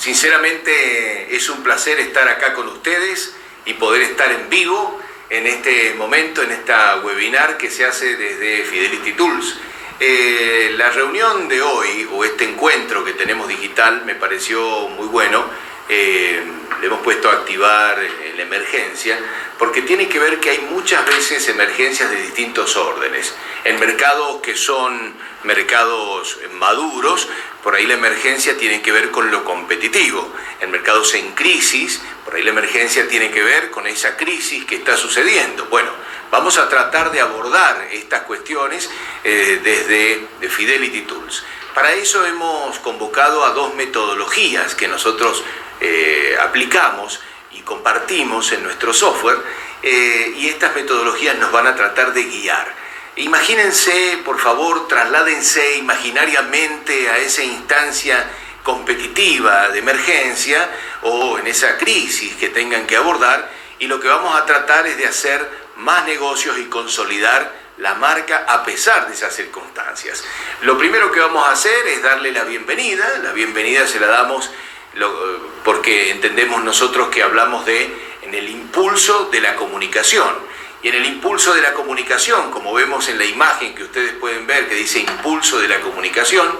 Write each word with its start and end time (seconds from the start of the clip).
Sinceramente 0.00 1.36
es 1.36 1.50
un 1.50 1.62
placer 1.62 2.00
estar 2.00 2.26
acá 2.26 2.54
con 2.54 2.66
ustedes 2.68 3.34
y 3.66 3.74
poder 3.74 4.00
estar 4.00 4.32
en 4.32 4.48
vivo 4.48 4.98
en 5.28 5.46
este 5.46 5.92
momento, 5.92 6.42
en 6.42 6.52
esta 6.52 6.96
webinar 7.04 7.58
que 7.58 7.70
se 7.70 7.84
hace 7.84 8.16
desde 8.16 8.64
Fidelity 8.64 9.12
Tools. 9.12 9.58
Eh, 10.00 10.72
la 10.78 10.88
reunión 10.88 11.48
de 11.48 11.60
hoy 11.60 12.08
o 12.12 12.24
este 12.24 12.44
encuentro 12.44 13.04
que 13.04 13.12
tenemos 13.12 13.46
digital 13.46 14.02
me 14.06 14.14
pareció 14.14 14.88
muy 14.88 15.06
bueno. 15.08 15.44
Eh, 15.92 16.40
le 16.80 16.86
hemos 16.86 17.00
puesto 17.00 17.28
a 17.28 17.32
activar 17.32 17.98
la 18.36 18.42
emergencia 18.42 19.18
porque 19.58 19.82
tiene 19.82 20.08
que 20.08 20.20
ver 20.20 20.38
que 20.38 20.50
hay 20.50 20.60
muchas 20.70 21.04
veces 21.04 21.48
emergencias 21.48 22.08
de 22.10 22.22
distintos 22.22 22.76
órdenes. 22.76 23.34
En 23.64 23.78
mercados 23.80 24.40
que 24.40 24.56
son 24.56 25.14
mercados 25.42 26.38
maduros, 26.52 27.28
por 27.64 27.74
ahí 27.74 27.86
la 27.86 27.94
emergencia 27.94 28.56
tiene 28.56 28.80
que 28.82 28.92
ver 28.92 29.10
con 29.10 29.30
lo 29.32 29.44
competitivo. 29.44 30.32
En 30.60 30.70
mercados 30.70 31.12
en 31.14 31.32
crisis, 31.32 32.00
por 32.24 32.36
ahí 32.36 32.44
la 32.44 32.50
emergencia 32.50 33.08
tiene 33.08 33.30
que 33.30 33.42
ver 33.42 33.70
con 33.70 33.86
esa 33.88 34.16
crisis 34.16 34.64
que 34.64 34.76
está 34.76 34.96
sucediendo. 34.96 35.66
Bueno, 35.66 35.90
vamos 36.30 36.56
a 36.56 36.68
tratar 36.68 37.10
de 37.10 37.20
abordar 37.20 37.88
estas 37.90 38.22
cuestiones 38.22 38.88
eh, 39.24 39.60
desde 39.62 40.48
Fidelity 40.48 41.02
Tools. 41.02 41.44
Para 41.74 41.92
eso 41.92 42.24
hemos 42.24 42.78
convocado 42.78 43.44
a 43.44 43.50
dos 43.50 43.74
metodologías 43.74 44.74
que 44.74 44.88
nosotros 44.88 45.44
eh, 45.80 46.36
aplicamos 46.40 47.20
y 47.52 47.60
compartimos 47.62 48.52
en 48.52 48.62
nuestro 48.62 48.92
software 48.92 49.38
eh, 49.82 50.34
y 50.36 50.48
estas 50.48 50.74
metodologías 50.74 51.36
nos 51.38 51.50
van 51.52 51.66
a 51.66 51.74
tratar 51.74 52.12
de 52.12 52.24
guiar. 52.24 52.74
Imagínense, 53.16 54.20
por 54.24 54.38
favor, 54.38 54.86
trasládense 54.88 55.76
imaginariamente 55.76 57.10
a 57.10 57.18
esa 57.18 57.42
instancia 57.42 58.24
competitiva 58.62 59.70
de 59.70 59.78
emergencia 59.78 60.68
o 61.02 61.38
en 61.38 61.46
esa 61.46 61.76
crisis 61.78 62.34
que 62.36 62.50
tengan 62.50 62.86
que 62.86 62.96
abordar 62.96 63.50
y 63.78 63.86
lo 63.86 63.98
que 63.98 64.08
vamos 64.08 64.36
a 64.36 64.46
tratar 64.46 64.86
es 64.86 64.96
de 64.96 65.06
hacer 65.06 65.48
más 65.76 66.04
negocios 66.04 66.58
y 66.58 66.66
consolidar 66.66 67.60
la 67.78 67.94
marca 67.94 68.44
a 68.46 68.62
pesar 68.62 69.08
de 69.08 69.14
esas 69.14 69.34
circunstancias. 69.34 70.22
Lo 70.62 70.76
primero 70.76 71.10
que 71.10 71.20
vamos 71.20 71.46
a 71.46 71.52
hacer 71.52 71.86
es 71.88 72.02
darle 72.02 72.30
la 72.32 72.44
bienvenida, 72.44 73.06
la 73.22 73.32
bienvenida 73.32 73.86
se 73.86 73.98
la 73.98 74.08
damos 74.08 74.50
porque 75.64 76.10
entendemos 76.10 76.62
nosotros 76.64 77.08
que 77.08 77.22
hablamos 77.22 77.64
de 77.66 78.10
en 78.22 78.34
el 78.34 78.48
impulso 78.48 79.28
de 79.32 79.40
la 79.40 79.56
comunicación. 79.56 80.50
Y 80.82 80.88
en 80.88 80.94
el 80.94 81.06
impulso 81.06 81.52
de 81.54 81.60
la 81.60 81.74
comunicación, 81.74 82.50
como 82.50 82.72
vemos 82.72 83.08
en 83.08 83.18
la 83.18 83.24
imagen 83.24 83.74
que 83.74 83.84
ustedes 83.84 84.12
pueden 84.14 84.46
ver 84.46 84.68
que 84.68 84.74
dice 84.74 85.00
impulso 85.00 85.58
de 85.58 85.68
la 85.68 85.80
comunicación, 85.80 86.58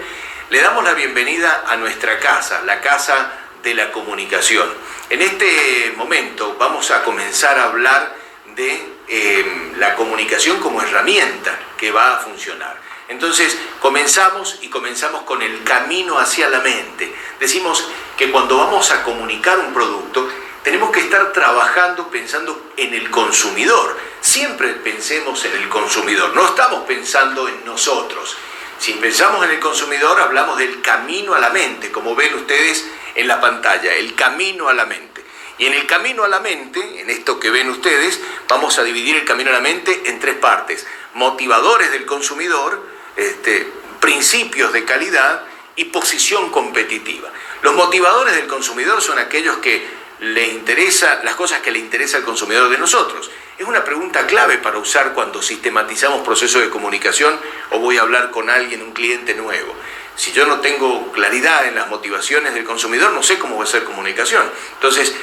le 0.51 0.61
damos 0.61 0.85
la 0.85 0.93
bienvenida 0.93 1.65
a 1.67 1.77
nuestra 1.77 2.19
casa, 2.19 2.63
la 2.67 2.81
casa 2.81 3.33
de 3.63 3.75
la 3.75 3.93
comunicación. 3.93 4.69
En 5.09 5.23
este 5.23 5.95
momento 5.97 6.57
vamos 6.59 6.91
a 6.91 7.03
comenzar 7.03 7.59
a 7.59 7.65
hablar 7.65 8.15
de 8.57 8.89
eh, 9.09 9.73
la 9.79 9.95
comunicación 9.95 10.61
como 10.61 10.83
herramienta 10.83 11.59
que 11.79 11.91
va 11.91 12.17
a 12.17 12.19
funcionar. 12.19 12.77
Entonces 13.09 13.59
comenzamos 13.81 14.59
y 14.63 14.69
comenzamos 14.69 15.23
con 15.23 15.43
el 15.43 15.65
camino 15.65 16.19
hacia 16.19 16.49
la 16.49 16.61
mente. 16.61 17.13
Decimos 17.41 17.89
que 18.21 18.31
cuando 18.31 18.59
vamos 18.59 18.91
a 18.91 19.03
comunicar 19.03 19.59
un 19.59 19.73
producto, 19.73 20.29
tenemos 20.63 20.91
que 20.91 21.01
estar 21.01 21.33
trabajando 21.33 22.09
pensando 22.09 22.71
en 22.77 22.93
el 22.93 23.11
consumidor. 23.11 23.97
Siempre 24.21 24.75
pensemos 24.75 25.43
en 25.47 25.57
el 25.57 25.71
consumidor, 25.71 26.35
no 26.35 26.45
estamos 26.45 26.85
pensando 26.85 27.49
en 27.49 27.65
nosotros. 27.65 28.37
Si 28.79 28.93
pensamos 28.93 29.43
en 29.47 29.53
el 29.53 29.59
consumidor, 29.59 30.21
hablamos 30.21 30.59
del 30.59 30.83
camino 30.83 31.33
a 31.33 31.39
la 31.39 31.49
mente, 31.49 31.91
como 31.91 32.15
ven 32.15 32.35
ustedes 32.35 32.87
en 33.15 33.27
la 33.27 33.41
pantalla, 33.41 33.95
el 33.95 34.15
camino 34.15 34.69
a 34.69 34.75
la 34.75 34.85
mente. 34.85 35.25
Y 35.57 35.65
en 35.65 35.73
el 35.73 35.87
camino 35.87 36.23
a 36.23 36.29
la 36.29 36.41
mente, 36.41 37.01
en 37.01 37.09
esto 37.09 37.41
que 37.41 37.49
ven 37.49 37.71
ustedes, 37.71 38.21
vamos 38.49 38.79
a 38.79 38.83
dividir 38.83 39.17
el 39.17 39.25
camino 39.25 39.49
a 39.49 39.55
la 39.55 39.61
mente 39.61 39.99
en 40.05 40.21
tres 40.21 40.37
partes. 40.37 40.87
Motivadores 41.15 41.91
del 41.91 42.05
consumidor, 42.05 42.87
este, 43.17 43.67
principios 43.99 44.75
de 44.75 44.85
calidad 44.85 45.43
y 45.81 45.87
posición 45.87 46.51
competitiva. 46.51 47.31
Los 47.63 47.75
motivadores 47.75 48.37
del 48.37 48.47
consumidor 48.47 49.01
son 49.01 49.19
aquellos 49.19 49.57
que 49.59 49.83
le 50.21 50.49
interesa, 50.49 51.23
las 51.25 51.37
cosas 51.37 51.63
que 51.63 51.71
le 51.71 51.79
interesa 51.79 52.19
al 52.19 52.23
consumidor 52.23 52.69
de 52.69 52.77
nosotros. 52.77 53.31
Es 53.57 53.67
una 53.67 53.83
pregunta 53.83 54.27
clave 54.27 54.59
para 54.59 54.77
usar 54.77 55.15
cuando 55.15 55.41
sistematizamos 55.41 56.21
procesos 56.21 56.61
de 56.61 56.69
comunicación 56.69 57.35
o 57.71 57.79
voy 57.79 57.97
a 57.97 58.03
hablar 58.03 58.31
con 58.31 58.51
alguien, 58.51 58.83
un 58.83 58.93
cliente 58.93 59.35
nuevo. 59.35 59.75
Si 60.17 60.33
yo 60.33 60.45
no 60.45 60.61
tengo 60.61 61.13
claridad 61.13 61.67
en 61.67 61.77
las 61.77 61.89
motivaciones 61.89 62.53
del 62.53 62.65
consumidor, 62.65 63.13
no 63.13 63.23
sé 63.23 63.39
cómo 63.39 63.57
va 63.57 63.65
a 63.65 63.67
ser 63.67 63.85
comunicación. 63.85 64.43
Entonces, 64.75 65.15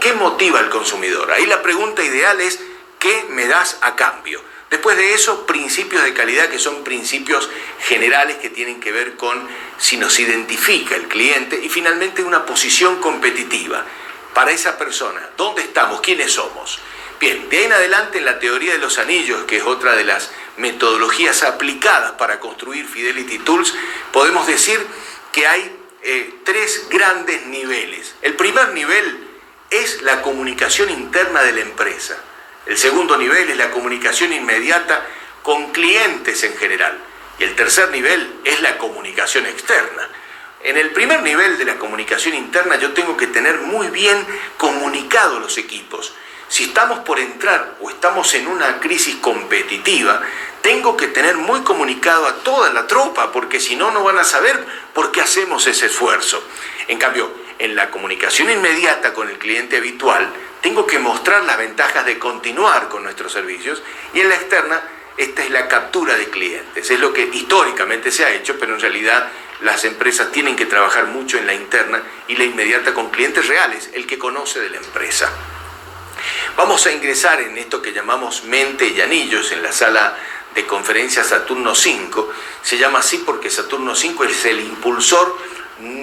¿qué 0.00 0.12
motiva 0.12 0.60
al 0.60 0.70
consumidor? 0.70 1.32
Ahí 1.32 1.46
la 1.46 1.60
pregunta 1.60 2.04
ideal 2.04 2.40
es, 2.40 2.60
¿qué 3.00 3.26
me 3.30 3.48
das 3.48 3.78
a 3.80 3.96
cambio? 3.96 4.40
Después 4.70 4.96
de 4.96 5.14
eso, 5.14 5.46
principios 5.46 6.04
de 6.04 6.12
calidad 6.12 6.48
que 6.48 6.58
son 6.58 6.84
principios 6.84 7.48
generales 7.80 8.36
que 8.36 8.50
tienen 8.50 8.80
que 8.80 8.92
ver 8.92 9.16
con 9.16 9.48
si 9.78 9.96
nos 9.96 10.18
identifica 10.18 10.94
el 10.94 11.08
cliente 11.08 11.58
y 11.62 11.68
finalmente 11.68 12.22
una 12.22 12.44
posición 12.44 13.00
competitiva 13.00 13.84
para 14.34 14.50
esa 14.50 14.76
persona. 14.76 15.30
¿Dónde 15.36 15.62
estamos? 15.62 16.00
¿Quiénes 16.02 16.32
somos? 16.32 16.80
Bien, 17.18 17.48
de 17.48 17.58
ahí 17.58 17.64
en 17.64 17.72
adelante 17.72 18.18
en 18.18 18.26
la 18.26 18.38
teoría 18.38 18.72
de 18.72 18.78
los 18.78 18.98
anillos, 18.98 19.44
que 19.44 19.56
es 19.56 19.64
otra 19.64 19.96
de 19.96 20.04
las 20.04 20.30
metodologías 20.58 21.42
aplicadas 21.42 22.12
para 22.12 22.38
construir 22.38 22.86
Fidelity 22.86 23.38
Tools, 23.40 23.74
podemos 24.12 24.46
decir 24.46 24.86
que 25.32 25.46
hay 25.46 25.76
eh, 26.02 26.34
tres 26.44 26.88
grandes 26.90 27.46
niveles. 27.46 28.14
El 28.22 28.36
primer 28.36 28.68
nivel 28.72 29.26
es 29.70 30.02
la 30.02 30.22
comunicación 30.22 30.90
interna 30.90 31.42
de 31.42 31.52
la 31.52 31.60
empresa. 31.60 32.16
El 32.68 32.76
segundo 32.76 33.16
nivel 33.16 33.48
es 33.48 33.56
la 33.56 33.70
comunicación 33.70 34.30
inmediata 34.30 35.02
con 35.42 35.72
clientes 35.72 36.44
en 36.44 36.54
general. 36.58 36.98
Y 37.38 37.44
el 37.44 37.56
tercer 37.56 37.88
nivel 37.90 38.40
es 38.44 38.60
la 38.60 38.76
comunicación 38.76 39.46
externa. 39.46 40.06
En 40.62 40.76
el 40.76 40.90
primer 40.90 41.22
nivel 41.22 41.56
de 41.56 41.64
la 41.64 41.78
comunicación 41.78 42.34
interna 42.34 42.76
yo 42.76 42.92
tengo 42.92 43.16
que 43.16 43.26
tener 43.26 43.60
muy 43.62 43.88
bien 43.88 44.22
comunicados 44.58 45.40
los 45.40 45.56
equipos. 45.56 46.12
Si 46.48 46.64
estamos 46.64 46.98
por 47.00 47.18
entrar 47.18 47.76
o 47.80 47.88
estamos 47.88 48.34
en 48.34 48.46
una 48.46 48.80
crisis 48.80 49.16
competitiva, 49.16 50.20
tengo 50.60 50.94
que 50.94 51.06
tener 51.06 51.36
muy 51.36 51.62
comunicado 51.62 52.26
a 52.26 52.34
toda 52.42 52.70
la 52.74 52.86
tropa, 52.86 53.32
porque 53.32 53.60
si 53.60 53.76
no, 53.76 53.90
no 53.92 54.04
van 54.04 54.18
a 54.18 54.24
saber 54.24 54.62
por 54.92 55.10
qué 55.10 55.22
hacemos 55.22 55.66
ese 55.66 55.86
esfuerzo. 55.86 56.42
En 56.88 56.98
cambio, 56.98 57.32
en 57.58 57.74
la 57.74 57.90
comunicación 57.90 58.50
inmediata 58.50 59.14
con 59.14 59.30
el 59.30 59.38
cliente 59.38 59.78
habitual, 59.78 60.30
tengo 60.60 60.86
que 60.86 60.98
mostrar 60.98 61.44
las 61.44 61.58
ventajas 61.58 62.04
de 62.04 62.18
continuar 62.18 62.88
con 62.88 63.02
nuestros 63.02 63.32
servicios 63.32 63.82
y 64.12 64.20
en 64.20 64.28
la 64.28 64.34
externa, 64.34 64.82
esta 65.16 65.42
es 65.42 65.50
la 65.50 65.68
captura 65.68 66.16
de 66.16 66.28
clientes. 66.28 66.90
Es 66.90 67.00
lo 67.00 67.12
que 67.12 67.28
históricamente 67.32 68.10
se 68.10 68.24
ha 68.24 68.30
hecho, 68.30 68.58
pero 68.58 68.74
en 68.74 68.80
realidad 68.80 69.28
las 69.60 69.84
empresas 69.84 70.30
tienen 70.30 70.56
que 70.56 70.66
trabajar 70.66 71.06
mucho 71.06 71.38
en 71.38 71.46
la 71.46 71.54
interna 71.54 72.02
y 72.28 72.36
la 72.36 72.44
inmediata 72.44 72.94
con 72.94 73.10
clientes 73.10 73.48
reales, 73.48 73.90
el 73.92 74.06
que 74.06 74.18
conoce 74.18 74.60
de 74.60 74.70
la 74.70 74.76
empresa. 74.76 75.30
Vamos 76.56 76.86
a 76.86 76.92
ingresar 76.92 77.40
en 77.40 77.56
esto 77.56 77.80
que 77.80 77.92
llamamos 77.92 78.44
mente 78.44 78.86
y 78.88 79.00
anillos 79.00 79.52
en 79.52 79.62
la 79.62 79.72
sala 79.72 80.16
de 80.54 80.66
conferencias 80.66 81.28
Saturno 81.28 81.74
5. 81.74 82.32
Se 82.62 82.78
llama 82.78 82.98
así 83.00 83.18
porque 83.18 83.50
Saturno 83.50 83.94
5 83.94 84.24
es 84.24 84.44
el 84.44 84.60
impulsor 84.60 85.38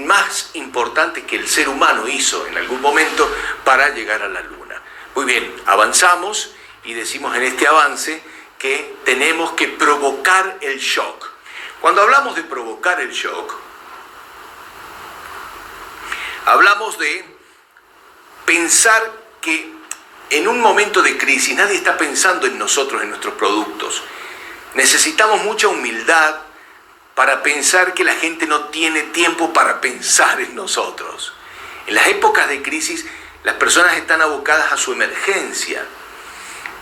más 0.06 0.52
importante 0.54 1.24
que 1.24 1.36
el 1.36 1.48
ser 1.48 1.70
humano 1.70 2.08
hizo 2.08 2.46
en 2.48 2.58
algún 2.58 2.82
momento 2.82 3.30
para 3.64 3.90
llegar 3.90 4.22
a 4.22 4.30
la 4.30 4.42
Luna. 4.42 4.82
Muy 5.16 5.26
bien, 5.26 5.56
avanzamos 5.66 6.52
y 6.84 6.94
decimos 6.94 7.36
en 7.36 7.44
este 7.44 7.68
avance 7.68 8.22
que 8.58 8.96
tenemos 9.04 9.54
que 9.54 9.68
provocar 9.68 10.58
el 10.62 10.80
shock. 10.80 11.30
Cuando 11.82 12.02
hablamos 12.02 12.36
de 12.36 12.44
provocar 12.44 13.00
el 13.00 13.12
shock, 13.12 13.54
hablamos 16.46 16.98
de 16.98 17.26
pensar 18.46 19.12
que 19.42 19.74
en 20.30 20.48
un 20.48 20.60
momento 20.60 21.02
de 21.02 21.18
crisis 21.18 21.56
nadie 21.56 21.76
está 21.76 21.98
pensando 21.98 22.48
en 22.48 22.58
nosotros, 22.58 23.02
en 23.02 23.10
nuestros 23.10 23.36
productos. 23.36 24.02
Necesitamos 24.74 25.44
mucha 25.44 25.68
humildad 25.68 26.45
para 27.16 27.42
pensar 27.42 27.94
que 27.94 28.04
la 28.04 28.14
gente 28.14 28.46
no 28.46 28.66
tiene 28.66 29.02
tiempo 29.04 29.54
para 29.54 29.82
pensar 29.82 30.42
en 30.42 30.54
nosotros. 30.54 31.34
En 31.88 31.96
las 31.96 32.08
épocas 32.08 32.50
de 32.50 32.62
crisis 32.62 33.06
las 33.46 33.56
personas 33.56 33.96
están 33.96 34.22
abocadas 34.22 34.72
a 34.72 34.78
su 34.78 34.92
emergencia. 34.94 35.86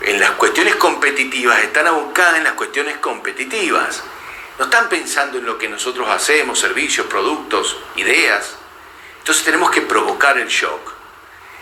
En 0.00 0.18
las 0.18 0.32
cuestiones 0.32 0.76
competitivas 0.76 1.62
están 1.62 1.86
abocadas 1.86 2.38
en 2.38 2.44
las 2.44 2.54
cuestiones 2.54 2.96
competitivas. 2.98 4.02
No 4.58 4.64
están 4.64 4.88
pensando 4.88 5.38
en 5.38 5.44
lo 5.44 5.58
que 5.58 5.68
nosotros 5.68 6.08
hacemos, 6.08 6.58
servicios, 6.58 7.06
productos, 7.06 7.76
ideas. 7.96 8.56
Entonces 9.18 9.44
tenemos 9.44 9.70
que 9.70 9.82
provocar 9.82 10.38
el 10.38 10.48
shock. 10.48 10.94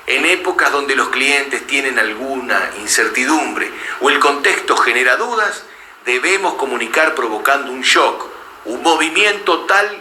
En 0.06 0.24
épocas 0.24 0.70
donde 0.70 0.94
los 0.94 1.08
clientes 1.08 1.66
tienen 1.66 1.98
alguna 1.98 2.70
incertidumbre 2.80 3.70
o 4.00 4.08
el 4.08 4.20
contexto 4.20 4.76
genera 4.76 5.16
dudas, 5.16 5.64
debemos 6.04 6.54
comunicar 6.54 7.14
provocando 7.14 7.72
un 7.72 7.82
shock, 7.82 8.31
un 8.64 8.82
movimiento 8.82 9.60
tal 9.60 10.00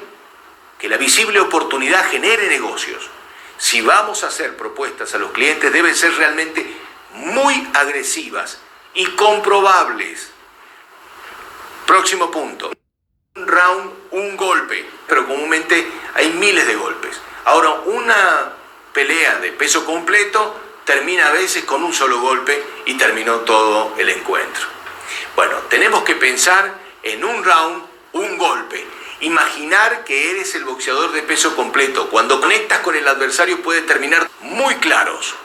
que 0.77 0.89
la 0.89 0.97
visible 0.97 1.39
oportunidad 1.39 2.09
genere 2.09 2.47
negocios. 2.47 3.09
Si 3.57 3.81
vamos 3.81 4.23
a 4.23 4.27
hacer 4.27 4.57
propuestas 4.57 5.13
a 5.13 5.19
los 5.19 5.31
clientes, 5.31 5.71
deben 5.71 5.95
ser 5.95 6.15
realmente 6.15 6.65
muy 7.13 7.69
agresivas 7.73 8.59
y 8.93 9.05
comprobables. 9.11 10.31
Próximo 11.85 12.31
punto. 12.31 12.71
Un 13.35 13.47
round, 13.47 13.91
un 14.11 14.35
golpe, 14.35 14.85
pero 15.07 15.25
comúnmente 15.27 15.87
hay 16.15 16.31
miles 16.31 16.65
de 16.65 16.75
golpes. 16.75 17.21
Ahora, 17.45 17.71
una 17.85 18.53
pelea 18.93 19.39
de 19.39 19.51
peso 19.51 19.85
completo 19.85 20.59
termina 20.83 21.27
a 21.27 21.31
veces 21.31 21.63
con 21.63 21.83
un 21.83 21.93
solo 21.93 22.19
golpe 22.19 22.61
y 22.85 22.95
terminó 22.95 23.37
todo 23.41 23.93
el 23.97 24.09
encuentro. 24.09 24.65
Bueno, 25.35 25.57
tenemos 25.69 26.03
que 26.03 26.15
pensar 26.15 26.73
en 27.03 27.23
un 27.23 27.43
round, 27.43 27.83
un 28.13 28.37
golpe. 28.37 28.85
Imaginar 29.21 30.03
que 30.03 30.31
eres 30.31 30.55
el 30.55 30.65
boxeador 30.65 31.11
de 31.11 31.21
peso 31.21 31.55
completo. 31.55 32.09
Cuando 32.09 32.41
conectas 32.41 32.79
con 32.79 32.95
el 32.95 33.07
adversario 33.07 33.61
puede 33.61 33.81
terminar 33.81 34.29
muy 34.41 34.75
claros, 34.75 35.35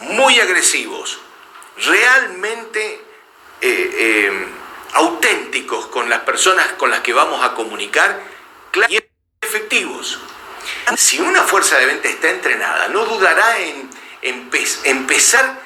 muy 0.00 0.38
agresivos, 0.38 1.18
realmente 1.78 3.00
eh, 3.60 3.94
eh, 3.98 4.46
auténticos 4.92 5.86
con 5.86 6.08
las 6.08 6.20
personas 6.20 6.66
con 6.74 6.90
las 6.90 7.00
que 7.00 7.12
vamos 7.12 7.44
a 7.44 7.54
comunicar 7.54 8.20
y 8.88 8.98
efectivos. 9.40 10.18
Si 10.96 11.20
una 11.20 11.42
fuerza 11.42 11.78
de 11.78 11.86
venta 11.86 12.08
está 12.08 12.30
entrenada, 12.30 12.88
no 12.88 13.04
dudará 13.04 13.58
en 13.58 13.88
empezar, 14.22 15.60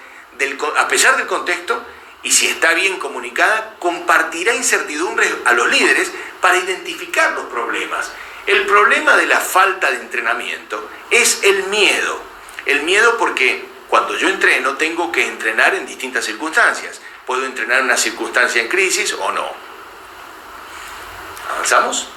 a 0.77 0.89
pesar 0.89 1.17
del 1.17 1.27
contexto, 1.27 1.83
y 2.23 2.33
si 2.33 2.49
está 2.49 2.75
bien 2.75 2.99
comunicada, 2.99 3.77
compartirá 3.79 4.55
incertidumbres 4.55 5.33
a 5.47 5.53
los 5.55 5.71
líderes 5.71 6.13
para 6.41 6.59
identificar 6.59 7.33
los 7.33 7.45
problemas. 7.47 8.11
El 8.47 8.67
problema 8.67 9.17
de 9.17 9.27
la 9.27 9.39
falta 9.39 9.91
de 9.91 9.99
entrenamiento 9.99 10.89
es 11.11 11.43
el 11.45 11.65
miedo. 11.65 12.21
El 12.67 12.83
miedo 12.83 13.17
porque 13.19 13.65
cuando 13.89 14.17
yo 14.17 14.29
entreno 14.29 14.77
tengo 14.77 15.11
que 15.11 15.27
entrenar 15.27 15.75
en 15.75 15.87
distintas 15.87 16.25
circunstancias. 16.25 17.01
Puedo 17.27 17.45
entrenar 17.45 17.81
en 17.81 17.87
una 17.87 17.97
circunstancia 17.97 18.63
en 18.63 18.69
crisis 18.69 19.13
o 19.13 19.33
no. 19.33 19.51
¿Avanzamos? 21.53 22.09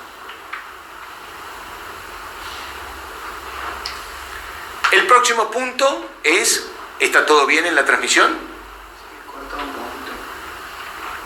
El 4.91 5.07
próximo 5.07 5.49
punto 5.49 6.07
es, 6.23 6.67
¿está 6.99 7.25
todo 7.25 7.47
bien 7.47 7.65
en 7.65 7.73
la 7.73 7.83
transmisión? 7.83 8.37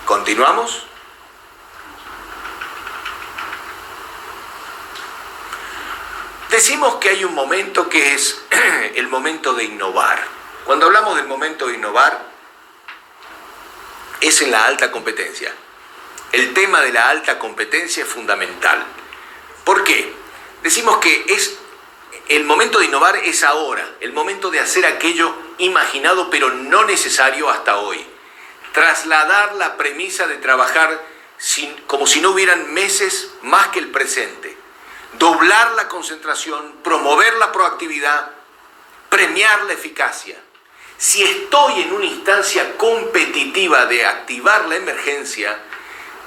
¿Continuamos? 0.05 0.87
Decimos 6.57 6.95
que 6.95 7.09
hay 7.09 7.23
un 7.23 7.35
momento 7.35 7.87
que 7.87 8.15
es 8.15 8.41
el 8.95 9.07
momento 9.09 9.53
de 9.53 9.65
innovar. 9.65 10.19
Cuando 10.65 10.87
hablamos 10.87 11.15
del 11.15 11.27
momento 11.27 11.67
de 11.67 11.75
innovar, 11.75 12.19
es 14.21 14.41
en 14.41 14.49
la 14.49 14.65
alta 14.65 14.91
competencia. 14.91 15.53
El 16.31 16.55
tema 16.55 16.81
de 16.81 16.91
la 16.91 17.09
alta 17.09 17.37
competencia 17.37 18.01
es 18.01 18.09
fundamental. 18.09 18.83
¿Por 19.63 19.83
qué? 19.83 20.11
Decimos 20.63 20.97
que 20.97 21.25
es 21.27 21.59
el 22.27 22.43
momento 22.43 22.79
de 22.79 22.85
innovar 22.85 23.17
es 23.17 23.43
ahora, 23.43 23.87
el 23.99 24.13
momento 24.13 24.49
de 24.49 24.59
hacer 24.59 24.87
aquello 24.87 25.35
imaginado 25.59 26.31
pero 26.31 26.49
no 26.49 26.85
necesario 26.85 27.51
hasta 27.51 27.77
hoy. 27.77 28.03
Trasladar 28.73 29.53
la 29.57 29.77
premisa 29.77 30.25
de 30.25 30.37
trabajar 30.37 31.05
como 31.85 32.07
si 32.07 32.19
no 32.19 32.31
hubieran 32.31 32.73
meses 32.73 33.29
más 33.43 33.67
que 33.67 33.77
el 33.77 33.91
presente. 33.91 34.46
Doblar 35.17 35.71
la 35.71 35.87
concentración, 35.87 36.77
promover 36.83 37.33
la 37.35 37.51
proactividad, 37.51 38.31
premiar 39.09 39.63
la 39.63 39.73
eficacia. 39.73 40.37
Si 40.97 41.23
estoy 41.23 41.81
en 41.81 41.93
una 41.93 42.05
instancia 42.05 42.77
competitiva 42.77 43.85
de 43.85 44.05
activar 44.05 44.65
la 44.65 44.75
emergencia, 44.75 45.57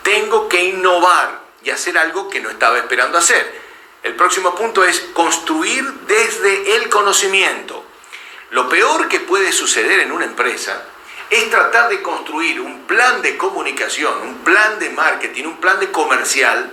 tengo 0.02 0.48
que 0.48 0.64
innovar 0.64 1.40
y 1.62 1.70
hacer 1.70 1.98
algo 1.98 2.28
que 2.28 2.40
no 2.40 2.50
estaba 2.50 2.78
esperando 2.78 3.18
hacer. 3.18 3.60
El 4.02 4.16
próximo 4.16 4.54
punto 4.54 4.84
es 4.84 5.00
construir 5.12 5.84
desde 6.06 6.76
el 6.76 6.88
conocimiento. 6.88 7.84
Lo 8.50 8.68
peor 8.68 9.08
que 9.08 9.20
puede 9.20 9.52
suceder 9.52 10.00
en 10.00 10.10
una 10.10 10.24
empresa 10.24 10.84
es 11.28 11.48
tratar 11.50 11.88
de 11.88 12.02
construir 12.02 12.60
un 12.60 12.86
plan 12.86 13.22
de 13.22 13.36
comunicación, 13.36 14.20
un 14.22 14.38
plan 14.38 14.78
de 14.78 14.90
marketing, 14.90 15.44
un 15.44 15.56
plan 15.58 15.78
de 15.78 15.92
comercial 15.92 16.72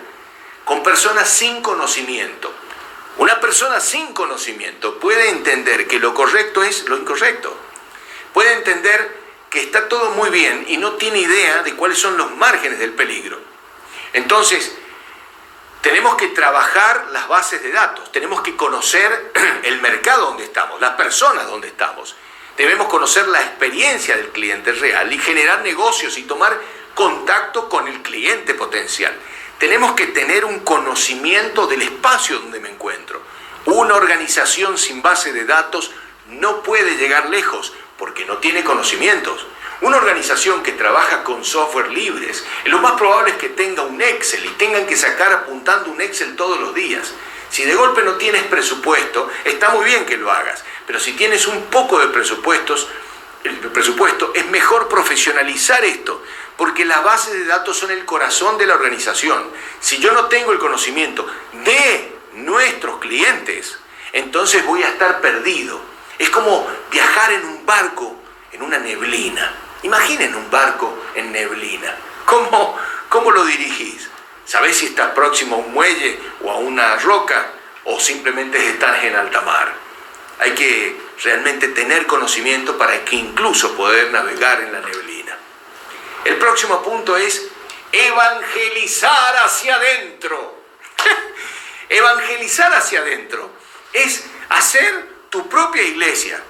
con 0.68 0.84
personas 0.84 1.30
sin 1.30 1.62
conocimiento. 1.62 2.54
Una 3.20 3.40
persona 3.40 3.80
sin 3.80 4.14
conocimiento 4.14 5.00
puede 5.00 5.30
entender 5.30 5.88
que 5.88 5.98
lo 5.98 6.14
correcto 6.14 6.62
es 6.62 6.84
lo 6.90 6.98
incorrecto. 6.98 7.58
Puede 8.34 8.52
entender 8.52 9.18
que 9.50 9.62
está 9.62 9.88
todo 9.88 10.12
muy 10.12 10.30
bien 10.30 10.66
y 10.68 10.76
no 10.76 10.96
tiene 10.96 11.20
idea 11.20 11.64
de 11.64 11.74
cuáles 11.76 11.98
son 12.00 12.18
los 12.18 12.36
márgenes 12.36 12.80
del 12.80 12.92
peligro. 12.92 13.40
Entonces, 14.12 14.76
tenemos 15.80 16.16
que 16.16 16.28
trabajar 16.28 17.08
las 17.14 17.30
bases 17.30 17.64
de 17.64 17.72
datos, 17.72 18.12
tenemos 18.12 18.42
que 18.42 18.58
conocer 18.58 19.32
el 19.64 19.80
mercado 19.80 20.26
donde 20.26 20.44
estamos, 20.44 20.82
las 20.82 20.96
personas 20.96 21.48
donde 21.48 21.70
estamos. 21.70 22.14
Debemos 22.58 22.88
conocer 22.88 23.26
la 23.30 23.40
experiencia 23.40 24.18
del 24.18 24.32
cliente 24.32 24.74
real 24.74 25.14
y 25.14 25.18
generar 25.18 25.62
negocios 25.62 26.18
y 26.18 26.24
tomar 26.24 26.60
contacto 26.94 27.70
con 27.70 27.88
el 27.88 28.02
cliente 28.02 28.54
potencial. 28.54 29.18
Tenemos 29.60 29.94
que 29.94 30.08
tener 30.08 30.46
un 30.46 30.60
conocimiento 30.60 31.66
del 31.66 31.82
espacio 31.82 32.40
donde 32.40 32.60
me 32.60 32.70
encuentro. 32.70 33.22
Una 33.66 33.96
organización 33.96 34.78
sin 34.78 35.02
base 35.02 35.34
de 35.34 35.46
datos 35.46 35.92
no 36.30 36.62
puede 36.62 36.96
llegar 36.98 37.30
lejos 37.30 37.74
porque 37.98 38.26
no 38.26 38.38
tiene 38.38 38.64
conocimientos. 38.64 39.48
Una 39.82 39.98
organización 39.98 40.62
que 40.62 40.74
trabaja 40.74 41.24
con 41.24 41.44
software 41.44 41.92
libres, 41.92 42.46
lo 42.66 42.80
más 42.80 42.94
probable 42.94 43.32
es 43.32 43.38
que 43.38 43.50
tenga 43.50 43.82
un 43.82 44.00
Excel 44.02 44.46
y 44.46 44.50
tengan 44.50 44.86
que 44.86 44.96
sacar 44.96 45.32
apuntando 45.34 45.92
un 45.92 46.02
Excel 46.02 46.36
todos 46.36 46.60
los 46.60 46.76
días. 46.76 47.14
Si 47.50 47.64
de 47.64 47.76
golpe 47.76 48.04
no 48.04 48.16
tienes 48.16 48.44
presupuesto, 48.44 49.30
está 49.44 49.70
muy 49.70 49.86
bien 49.86 50.06
que 50.06 50.18
lo 50.18 50.32
hagas, 50.32 50.64
pero 50.86 51.00
si 51.00 51.14
tienes 51.14 51.48
un 51.48 51.64
poco 51.66 52.00
de 52.00 52.08
presupuestos, 52.08 52.88
el 53.48 53.58
presupuesto, 53.72 54.32
es 54.36 54.46
mejor 54.48 54.88
profesionalizar 54.88 55.84
esto, 55.86 56.24
porque 56.56 56.86
las 56.86 57.04
bases 57.04 57.34
de 57.34 57.46
datos 57.46 57.78
son 57.78 57.92
el 57.92 58.06
corazón 58.06 58.58
de 58.58 58.66
la 58.66 58.76
organización. 58.76 59.50
Si 59.80 59.98
yo 59.98 60.12
no 60.12 60.26
tengo 60.26 60.52
el 60.52 60.60
conocimiento 60.60 61.28
de 61.54 62.16
nuestros 62.34 63.00
clientes, 63.00 63.78
entonces 64.14 64.66
voy 64.66 64.84
a 64.84 64.90
estar 64.90 65.22
perdido. 65.22 65.80
Es 66.18 66.30
como 66.30 66.68
viajar 66.92 67.34
en 67.34 67.46
un 67.46 67.66
barco 67.66 68.18
en 68.52 68.64
una 68.64 68.80
neblina. 68.80 69.54
Imaginen 69.84 70.36
un 70.36 70.50
barco 70.50 70.98
en 71.16 71.32
neblina. 71.32 71.96
¿Cómo, 72.26 72.78
cómo 73.10 73.32
lo 73.32 73.46
dirigís? 73.46 74.10
¿Sabés 74.46 74.78
si 74.78 74.88
estás 74.88 75.12
próximo 75.12 75.56
a 75.56 75.60
un 75.60 75.74
muelle 75.74 76.20
o 76.42 76.52
a 76.52 76.58
una 76.58 76.96
roca 76.98 77.52
o 77.84 78.00
simplemente 78.00 78.70
estás 78.70 79.04
en 79.04 79.16
alta 79.16 79.42
mar? 79.42 79.74
Hay 80.40 80.52
que 80.52 81.07
realmente 81.24 81.70
tener 81.70 82.06
conocimiento 82.06 82.78
para 82.78 83.04
que 83.04 83.16
incluso 83.16 83.76
poder 83.76 84.12
navegar 84.12 84.62
en 84.62 84.72
la 84.72 84.80
neblina. 84.82 85.38
El 86.26 86.38
próximo 86.38 86.82
punto 86.84 87.16
es 87.18 87.48
evangelizar 87.92 89.38
hacia 89.38 89.76
adentro. 89.76 90.64
evangelizar 91.90 92.74
hacia 92.74 93.00
adentro 93.00 93.52
es 93.94 94.24
hacer 94.50 95.10
tu 95.30 95.48
propia 95.48 95.84
iglesia. 95.84 96.42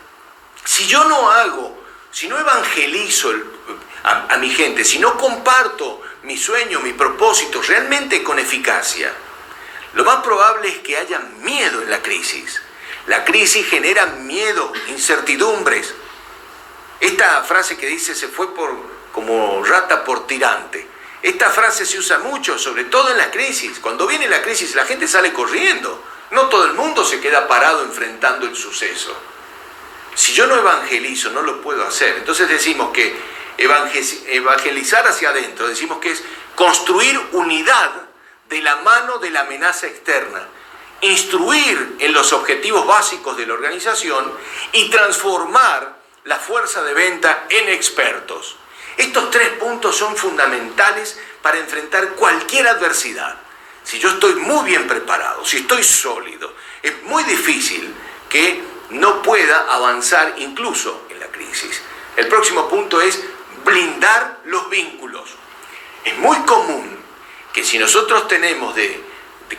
Si 0.65 0.85
yo 0.87 1.03
no 1.05 1.31
hago 1.31 1.77
si 2.17 2.27
no 2.27 2.39
evangelizo 2.39 3.31
a, 4.03 4.37
mi 4.37 4.49
gente, 4.49 4.83
si 4.83 4.97
no 4.97 5.17
comparto 5.17 6.01
mi 6.23 6.35
sueño, 6.35 6.79
mi 6.79 6.93
propósito 6.93 7.61
realmente 7.61 8.23
con 8.23 8.39
eficacia, 8.39 9.13
lo 9.93 10.03
más 10.03 10.23
probable 10.23 10.69
es 10.69 10.79
que 10.79 10.97
haya 10.97 11.19
miedo 11.19 11.83
en 11.83 11.91
la 11.91 12.01
crisis. 12.01 12.59
La 13.07 13.23
crisis 13.23 13.67
genera 13.67 14.05
miedo, 14.05 14.71
incertidumbres. 14.89 15.93
Esta 16.99 17.43
frase 17.43 17.77
que 17.77 17.87
dice 17.87 18.15
se 18.15 18.27
fue 18.27 18.53
por, 18.53 18.75
como 19.11 19.63
rata 19.63 20.03
por 20.03 20.27
tirante. 20.27 20.87
Esta 21.21 21.49
frase 21.49 21.85
se 21.85 21.97
usa 21.97 22.19
mucho, 22.19 22.57
sobre 22.59 22.85
todo 22.85 23.09
en 23.09 23.17
la 23.17 23.31
crisis. 23.31 23.79
Cuando 23.79 24.07
viene 24.07 24.27
la 24.27 24.41
crisis 24.41 24.75
la 24.75 24.85
gente 24.85 25.07
sale 25.07 25.33
corriendo. 25.33 26.03
No 26.31 26.47
todo 26.49 26.65
el 26.65 26.73
mundo 26.73 27.05
se 27.05 27.19
queda 27.19 27.47
parado 27.47 27.83
enfrentando 27.83 28.45
el 28.45 28.55
suceso. 28.55 29.15
Si 30.13 30.33
yo 30.33 30.47
no 30.47 30.55
evangelizo, 30.55 31.29
no 31.31 31.41
lo 31.41 31.61
puedo 31.61 31.85
hacer. 31.85 32.17
Entonces 32.17 32.49
decimos 32.49 32.91
que 32.91 33.15
evangelizar 33.57 35.07
hacia 35.07 35.29
adentro, 35.29 35.67
decimos 35.67 35.99
que 35.99 36.11
es 36.11 36.23
construir 36.55 37.19
unidad 37.31 37.91
de 38.49 38.61
la 38.61 38.77
mano 38.77 39.17
de 39.19 39.29
la 39.29 39.41
amenaza 39.41 39.87
externa, 39.87 40.47
instruir 41.01 41.97
en 41.99 42.13
los 42.13 42.33
objetivos 42.33 42.85
básicos 42.85 43.37
de 43.37 43.45
la 43.45 43.53
organización 43.53 44.31
y 44.71 44.89
transformar 44.89 45.97
la 46.25 46.37
fuerza 46.37 46.83
de 46.83 46.93
venta 46.93 47.45
en 47.49 47.69
expertos. 47.69 48.57
Estos 48.97 49.29
tres 49.29 49.49
puntos 49.59 49.95
son 49.95 50.15
fundamentales 50.15 51.19
para 51.41 51.59
enfrentar 51.59 52.09
cualquier 52.15 52.67
adversidad. 52.67 53.37
si 53.83 53.99
yo 53.99 54.09
estoy 54.09 54.35
muy 54.35 54.65
bien 54.65 54.85
preparado, 54.85 55.45
si 55.45 55.57
estoy 55.57 55.81
sólido, 55.81 56.53
es 56.83 57.03
muy 57.03 57.23
difícil 57.23 57.93
que 58.27 58.61
no 58.89 59.21
pueda 59.21 59.65
avanzar 59.69 60.35
incluso 60.39 61.05
en 61.09 61.21
la 61.21 61.27
crisis. 61.27 61.81
El 62.17 62.27
próximo 62.27 62.67
punto 62.67 62.99
es 62.99 63.23
blindar 63.63 64.39
los 64.45 64.69
vínculos. 64.69 65.29
Es 66.03 66.17
muy 66.17 66.37
común 66.39 66.97
que 67.53 67.63
si 67.63 67.77
nosotros 67.77 68.27
tenemos 68.27 68.75
de, 68.75 69.03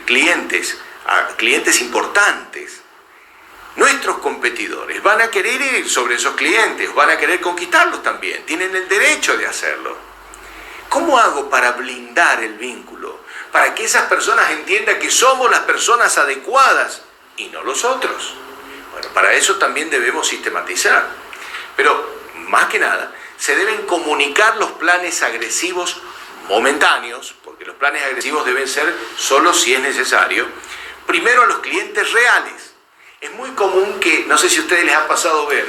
clientes, 0.05 0.77
a 1.09 1.27
clientes 1.35 1.81
importantes, 1.81 2.81
nuestros 3.75 4.19
competidores 4.19 5.01
van 5.01 5.21
a 5.21 5.31
querer 5.31 5.59
ir 5.59 5.89
sobre 5.89 6.15
esos 6.15 6.35
clientes, 6.35 6.93
van 6.93 7.09
a 7.09 7.17
querer 7.17 7.41
conquistarlos 7.41 8.03
también, 8.03 8.45
tienen 8.45 8.75
el 8.75 8.87
derecho 8.87 9.35
de 9.35 9.47
hacerlo. 9.47 9.97
¿Cómo 10.87 11.17
hago 11.17 11.49
para 11.49 11.71
blindar 11.71 12.43
el 12.43 12.53
vínculo? 12.53 13.21
Para 13.51 13.73
que 13.73 13.85
esas 13.85 14.03
personas 14.03 14.51
entiendan 14.51 14.99
que 14.99 15.09
somos 15.09 15.49
las 15.49 15.61
personas 15.61 16.15
adecuadas 16.17 17.01
y 17.37 17.47
no 17.47 17.63
los 17.63 17.83
otros. 17.85 18.35
Bueno, 18.91 19.09
para 19.09 19.33
eso 19.33 19.57
también 19.57 19.89
debemos 19.89 20.27
sistematizar. 20.27 21.07
Pero, 21.75 22.19
más 22.47 22.65
que 22.65 22.77
nada, 22.77 23.11
se 23.37 23.55
deben 23.55 23.85
comunicar 23.87 24.57
los 24.57 24.71
planes 24.73 25.23
agresivos 25.23 26.01
momentáneos, 26.47 27.35
porque 27.43 27.65
los 27.65 27.75
planes 27.75 28.03
agresivos 28.03 28.45
deben 28.45 28.67
ser 28.67 28.93
solo 29.15 29.53
si 29.53 29.73
es 29.73 29.79
necesario, 29.79 30.47
primero 31.09 31.41
a 31.41 31.47
los 31.47 31.57
clientes 31.57 32.13
reales. 32.13 32.75
Es 33.19 33.31
muy 33.33 33.49
común 33.51 33.99
que, 33.99 34.25
no 34.27 34.37
sé 34.37 34.47
si 34.47 34.59
a 34.59 34.61
ustedes 34.61 34.85
les 34.85 34.95
ha 34.95 35.07
pasado 35.07 35.47
ver, 35.47 35.65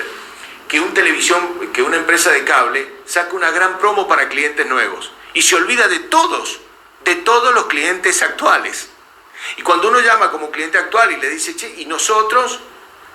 que 0.68 0.78
un 0.80 0.92
televisión, 0.92 1.72
que 1.72 1.82
una 1.82 1.96
empresa 1.96 2.30
de 2.30 2.44
cable 2.44 2.86
saca 3.06 3.32
una 3.32 3.50
gran 3.50 3.78
promo 3.78 4.06
para 4.06 4.28
clientes 4.28 4.66
nuevos 4.66 5.10
y 5.32 5.40
se 5.40 5.56
olvida 5.56 5.88
de 5.88 6.00
todos, 6.00 6.60
de 7.04 7.14
todos 7.16 7.54
los 7.54 7.64
clientes 7.66 8.20
actuales. 8.20 8.90
Y 9.56 9.62
cuando 9.62 9.88
uno 9.88 10.00
llama 10.00 10.30
como 10.30 10.50
cliente 10.50 10.76
actual 10.76 11.10
y 11.12 11.16
le 11.16 11.30
dice, 11.30 11.56
che, 11.56 11.72
¿y 11.78 11.86
nosotros? 11.86 12.60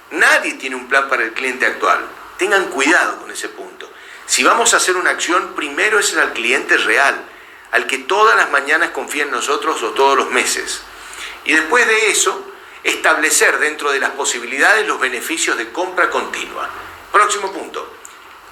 Nadie 0.10 0.56
tiene 0.56 0.76
un 0.76 0.88
plan 0.88 1.08
para 1.08 1.24
el 1.24 1.34
cliente 1.34 1.68
actual. 1.68 2.08
Tengan 2.40 2.66
cuidado 2.72 3.20
con 3.20 3.30
ese 3.30 3.50
punto. 3.50 3.88
Si 4.26 4.44
vamos 4.44 4.74
a 4.74 4.78
hacer 4.78 4.98
una 4.98 5.12
acción, 5.12 5.54
primero 5.56 6.00
es 6.00 6.18
al 6.18 6.34
cliente 6.34 6.76
real, 6.78 7.24
al 7.72 7.86
que 7.86 8.00
todas 8.00 8.36
las 8.36 8.50
mañanas 8.50 8.90
confía 8.90 9.26
en 9.26 9.32
nosotros 9.32 9.84
o 9.84 9.92
todos 9.92 10.18
los 10.18 10.32
meses. 10.32 10.82
Y 11.46 11.54
después 11.54 11.88
de 11.88 12.10
eso, 12.10 12.44
establecer 12.84 13.60
dentro 13.60 13.92
de 13.92 14.00
las 14.00 14.12
posibilidades 14.12 14.88
los 14.88 15.00
beneficios 15.00 15.58
de 15.58 15.72
compra 15.72 16.10
continua. 16.10 16.70
Próximo 17.12 17.52
punto. 17.54 17.98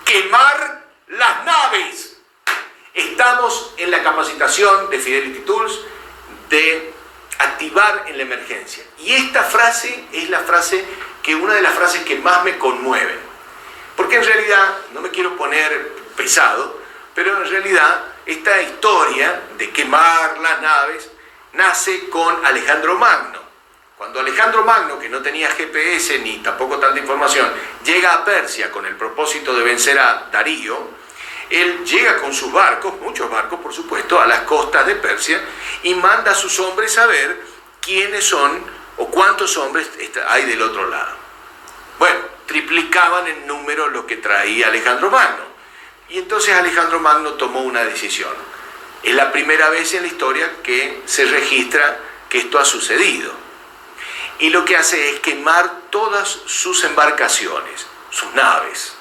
Quemar 0.05 0.85
las 1.07 1.45
naves. 1.45 2.17
Estamos 2.93 3.73
en 3.77 3.91
la 3.91 4.03
capacitación 4.03 4.89
de 4.89 4.99
Fidelity 4.99 5.39
Tools 5.39 5.79
de 6.49 6.93
activar 7.39 8.05
en 8.07 8.17
la 8.17 8.23
emergencia. 8.23 8.83
Y 8.99 9.13
esta 9.13 9.43
frase 9.43 10.05
es 10.11 10.29
la 10.29 10.39
frase 10.39 10.85
que 11.23 11.35
una 11.35 11.55
de 11.55 11.61
las 11.61 11.73
frases 11.73 12.03
que 12.03 12.15
más 12.19 12.43
me 12.43 12.57
conmueven. 12.57 13.19
Porque 13.95 14.17
en 14.17 14.25
realidad, 14.25 14.77
no 14.93 15.01
me 15.01 15.09
quiero 15.09 15.35
poner 15.35 15.93
pesado, 16.15 16.79
pero 17.15 17.37
en 17.43 17.49
realidad 17.49 18.05
esta 18.25 18.61
historia 18.61 19.41
de 19.57 19.71
quemar 19.71 20.37
las 20.39 20.61
naves 20.61 21.09
nace 21.53 22.09
con 22.09 22.45
Alejandro 22.45 22.97
Magno. 22.97 23.39
Cuando 23.97 24.19
Alejandro 24.19 24.63
Magno, 24.65 24.99
que 24.99 25.07
no 25.07 25.21
tenía 25.21 25.49
GPS 25.49 26.19
ni 26.19 26.39
tampoco 26.39 26.77
tanta 26.77 26.99
información, 26.99 27.49
llega 27.85 28.13
a 28.13 28.25
Persia 28.25 28.69
con 28.71 28.85
el 28.85 28.95
propósito 28.95 29.53
de 29.55 29.63
vencer 29.63 29.97
a 29.97 30.29
Darío, 30.31 31.03
él 31.49 31.85
llega 31.85 32.17
con 32.17 32.33
sus 32.33 32.51
barcos, 32.51 32.99
muchos 32.99 33.29
barcos 33.29 33.59
por 33.59 33.73
supuesto, 33.73 34.19
a 34.19 34.25
las 34.25 34.41
costas 34.41 34.85
de 34.87 34.95
Persia 34.95 35.41
y 35.83 35.93
manda 35.93 36.31
a 36.31 36.35
sus 36.35 36.59
hombres 36.59 36.97
a 36.97 37.05
ver 37.05 37.39
quiénes 37.79 38.25
son 38.25 38.63
o 38.97 39.07
cuántos 39.07 39.55
hombres 39.57 39.89
hay 40.29 40.45
del 40.45 40.61
otro 40.61 40.89
lado. 40.89 41.15
Bueno, 41.99 42.19
triplicaban 42.47 43.27
en 43.27 43.47
número 43.47 43.87
lo 43.89 44.05
que 44.05 44.17
traía 44.17 44.67
Alejandro 44.67 45.09
Magno. 45.09 45.53
Y 46.09 46.19
entonces 46.19 46.53
Alejandro 46.55 46.99
Magno 46.99 47.33
tomó 47.33 47.61
una 47.61 47.83
decisión. 47.83 48.33
Es 49.03 49.13
la 49.13 49.31
primera 49.31 49.69
vez 49.69 49.93
en 49.93 50.03
la 50.03 50.07
historia 50.07 50.49
que 50.63 51.01
se 51.05 51.25
registra 51.25 51.99
que 52.29 52.39
esto 52.39 52.57
ha 52.57 52.65
sucedido. 52.65 53.33
Y 54.39 54.49
lo 54.49 54.63
que 54.65 54.77
hace 54.77 55.11
es 55.11 55.19
quemar 55.19 55.81
todas 55.89 56.27
sus 56.45 56.83
embarcaciones, 56.85 57.85
sus 58.09 58.33
naves. 58.33 58.93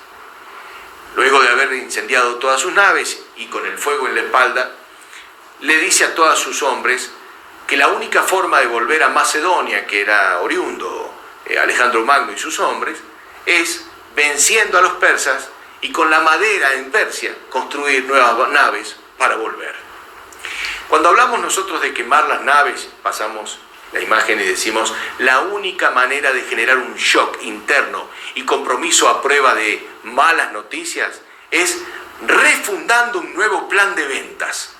Luego 1.14 1.40
de 1.40 1.49
haber 1.49 1.73
incendiado 1.75 2.37
todas 2.37 2.61
sus 2.61 2.73
naves 2.73 3.23
y 3.37 3.47
con 3.47 3.64
el 3.64 3.78
fuego 3.78 4.09
en 4.09 4.16
la 4.16 4.23
espalda, 4.23 4.73
le 5.61 5.78
dice 5.78 6.04
a 6.04 6.14
todos 6.14 6.38
sus 6.38 6.62
hombres 6.62 7.11
que 7.66 7.76
la 7.76 7.88
única 7.88 8.23
forma 8.23 8.61
de 8.61 8.66
volver 8.66 9.02
a 9.02 9.09
Macedonia, 9.09 9.87
que 9.87 10.00
era 10.00 10.40
oriundo 10.40 11.14
eh, 11.47 11.59
Alejandro 11.59 12.04
Magno 12.04 12.32
y 12.32 12.38
sus 12.38 12.59
hombres, 12.59 12.99
es 13.47 13.85
venciendo 14.16 14.78
a 14.78 14.82
los 14.82 14.94
persas 14.94 15.49
y 15.80 15.92
con 15.92 16.11
la 16.11 16.21
madera 16.21 16.75
en 16.75 16.90
Persia 16.90 17.35
construir 17.50 18.04
nuevas 18.04 18.50
naves 18.50 18.97
para 19.16 19.37
volver. 19.37 19.91
Cuando 20.92 21.08
hablamos 21.08 21.40
nosotros 21.40 21.80
de 21.80 21.94
quemar 21.94 22.28
las 22.28 22.42
naves, 22.42 22.87
pasamos 23.02 23.58
la 23.94 24.02
imagen 24.02 24.38
y 24.38 24.44
decimos, 24.44 24.92
la 25.20 25.40
única 25.40 25.90
manera 25.90 26.34
de 26.34 26.42
generar 26.42 26.76
un 26.76 26.96
shock 26.96 27.38
interno 27.44 28.11
y 28.34 28.42
compromiso 28.42 29.08
a 29.08 29.22
prueba 29.22 29.54
de 29.54 29.88
malas 30.02 30.52
noticias 30.52 31.22
es 31.50 31.78
refundando 32.26 33.20
un 33.20 33.32
nuevo 33.32 33.70
plan 33.70 33.94
de 33.94 34.06
ventas. 34.06 34.75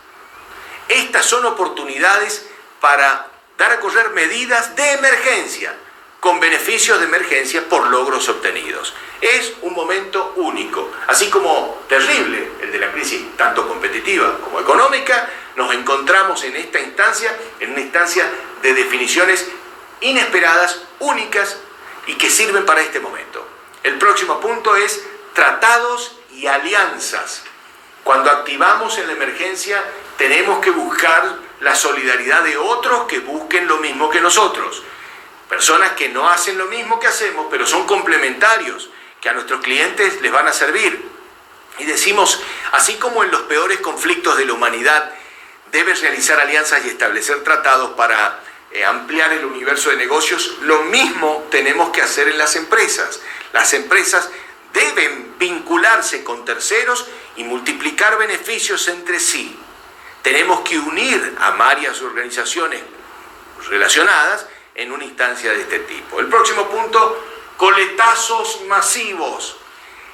Estas 0.87 1.25
son 1.25 1.47
oportunidades 1.47 2.47
para 2.79 3.29
dar 3.57 3.73
a 3.73 3.81
correr 3.81 4.11
medidas 4.11 4.77
de 4.77 4.93
emergencia 4.93 5.75
con 6.21 6.41
beneficios 6.41 7.01
de 7.01 7.07
emergencia 7.07 7.67
por 7.71 7.87
logros 7.87 8.29
obtenidos. 8.29 8.93
Es 9.23 9.55
un 9.63 9.73
momento 9.73 10.35
único, 10.37 10.93
así 11.07 11.31
como 11.31 11.85
terrible 11.89 12.51
el 12.61 12.71
de 12.71 12.79
la 12.79 12.93
crisis, 12.93 13.35
tanto 13.39 13.67
competitiva 13.67 14.39
como 14.41 14.61
económica, 14.61 15.29
nos 15.57 15.75
encontramos 15.75 16.43
en 16.45 16.57
esta 16.57 16.81
instancia, 16.81 17.37
en 17.61 17.73
una 17.73 17.81
instancia 17.81 18.27
de 18.63 18.75
definiciones 18.75 19.49
inesperadas, 20.01 20.83
únicas 21.01 21.59
y 22.07 22.15
que 22.15 22.31
sirven 22.31 22.65
para 22.65 22.81
este 22.81 23.01
momento. 23.01 23.47
El 23.83 23.99
próximo 23.99 24.41
punto 24.41 24.77
es 24.77 25.05
tratados 25.35 26.19
y 26.33 26.47
alianzas. 26.47 27.43
Cuando 28.05 28.31
activamos 28.31 28.99
en 28.99 29.07
la 29.07 29.13
emergencia, 29.13 29.83
tenemos 30.17 30.61
que 30.61 30.71
buscar 30.71 31.37
la 31.61 31.75
solidaridad 31.75 32.43
de 32.43 32.57
otros 32.57 33.05
que 33.05 33.21
busquen 33.21 33.69
lo 33.69 33.79
mismo 33.79 34.11
que 34.11 34.21
nosotros. 34.21 34.83
Personas 35.49 35.93
que 35.93 36.09
no 36.09 36.29
hacen 36.29 36.59
lo 36.59 36.67
mismo 36.67 36.99
que 36.99 37.07
hacemos, 37.07 37.47
pero 37.51 37.67
son 37.67 37.87
complementarios, 37.87 38.91
que 39.21 39.29
a 39.29 39.33
nuestros 39.33 39.61
clientes 39.61 40.21
les 40.21 40.33
van 40.33 40.49
a 40.49 40.53
servir. 40.53 41.09
Y 41.79 41.85
decimos, 41.85 42.43
así 42.73 42.97
como 42.97 43.23
en 43.23 43.31
los 43.31 43.43
peores 43.43 43.79
conflictos 43.81 44.37
de 44.37 44.47
la 44.47 44.55
humanidad, 44.55 45.13
debes 45.73 46.03
realizar 46.03 46.39
alianzas 46.39 46.85
y 46.85 46.91
establecer 46.91 47.43
tratados 47.43 47.93
para 47.93 48.41
eh, 48.71 48.85
ampliar 48.85 49.33
el 49.33 49.45
universo 49.45 49.91
de 49.91 49.97
negocios, 49.97 50.59
lo 50.61 50.83
mismo 50.83 51.49
tenemos 51.51 51.91
que 51.91 52.03
hacer 52.03 52.29
en 52.29 52.39
las 52.39 52.55
empresas. 52.57 53.21
Las 53.53 53.73
empresas 53.73 54.31
deben 54.73 55.35
vincularse 55.39 56.23
con 56.23 56.45
terceros 56.45 57.07
y 57.37 57.45
multiplicar 57.45 58.19
beneficios 58.19 58.87
entre 58.89 59.19
sí. 59.19 59.59
Tenemos 60.23 60.61
que 60.61 60.79
unir 60.79 61.37
a 61.41 61.51
varias 61.53 62.01
organizaciones 62.03 62.81
relacionadas 63.69 64.47
en 64.75 64.93
una 64.93 65.05
instancia 65.05 65.53
de 65.53 65.63
este 65.63 65.81
tipo. 65.81 66.21
El 66.21 66.27
próximo 66.29 66.69
punto, 66.69 67.25
coletazos 67.57 68.63
masivos. 68.69 69.57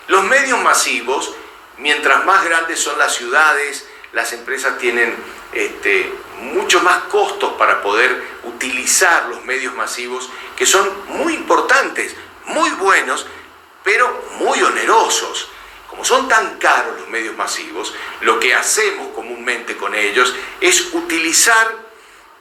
Los 0.07 0.25
medios 0.25 0.61
masivos, 0.63 1.35
mientras 1.77 2.25
más 2.25 2.45
grandes 2.45 2.81
son 2.81 2.99
las 2.99 3.15
ciudades, 3.15 3.87
las 4.13 4.33
empresas 4.33 4.79
tienen 4.79 5.15
este, 5.53 6.13
muchos 6.41 6.83
más 6.83 7.05
costos 7.05 7.53
para 7.55 7.83
poder 7.83 8.23
utilizar 8.45 9.27
los 9.29 9.45
medios 9.45 9.75
masivos, 9.75 10.29
que 10.57 10.67
son 10.67 10.89
muy 11.09 11.35
importantes, 11.35 12.15
muy 12.47 12.71
buenos, 12.71 13.27
pero 13.85 14.25
muy 14.39 14.63
onerosos. 14.63 15.51
Como 15.89 16.05
son 16.05 16.29
tan 16.29 16.59
caros 16.59 17.01
los 17.01 17.09
medios 17.09 17.37
masivos, 17.37 17.95
lo 18.21 18.39
que 18.39 18.55
hacemos 18.55 19.09
comúnmente 19.15 19.77
con 19.77 19.95
ellos 19.95 20.35
es 20.61 20.93
utilizar 20.95 21.89